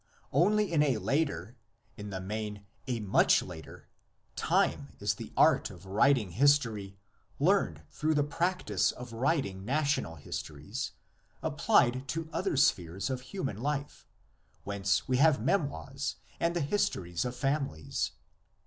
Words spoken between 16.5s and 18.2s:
the histories of families.